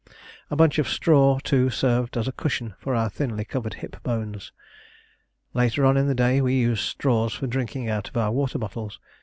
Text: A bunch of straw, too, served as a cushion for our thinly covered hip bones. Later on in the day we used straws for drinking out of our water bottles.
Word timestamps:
A 0.49 0.55
bunch 0.55 0.79
of 0.79 0.89
straw, 0.89 1.37
too, 1.37 1.69
served 1.69 2.17
as 2.17 2.27
a 2.27 2.31
cushion 2.31 2.73
for 2.79 2.95
our 2.95 3.07
thinly 3.07 3.45
covered 3.45 3.75
hip 3.75 4.01
bones. 4.01 4.51
Later 5.53 5.85
on 5.85 5.95
in 5.95 6.07
the 6.07 6.15
day 6.15 6.41
we 6.41 6.55
used 6.55 6.81
straws 6.81 7.35
for 7.35 7.45
drinking 7.45 7.87
out 7.87 8.09
of 8.09 8.17
our 8.17 8.31
water 8.31 8.57
bottles. 8.57 8.99